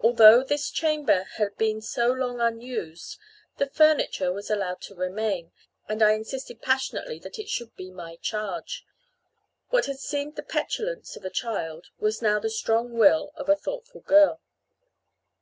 Although 0.00 0.42
this 0.44 0.68
chamber 0.68 1.22
had 1.38 1.56
been 1.56 1.80
so 1.80 2.08
long 2.12 2.38
unused, 2.38 3.16
the 3.56 3.66
furniture 3.66 4.30
was 4.30 4.50
allowed 4.50 4.82
to 4.82 4.94
remain; 4.94 5.52
and 5.88 6.02
I 6.02 6.12
insisted 6.12 6.60
passionately 6.60 7.18
that 7.20 7.38
it 7.38 7.48
should 7.48 7.74
be 7.74 7.90
my 7.90 8.16
charge. 8.16 8.84
What 9.70 9.86
had 9.86 10.00
seemed 10.00 10.36
the 10.36 10.42
petulance 10.42 11.16
of 11.16 11.24
a 11.24 11.30
child 11.30 11.86
was 11.98 12.20
now 12.20 12.38
the 12.38 12.50
strong 12.50 12.92
will 12.98 13.32
of 13.36 13.48
a 13.48 13.56
thoughtful 13.56 14.02
girl. 14.02 14.42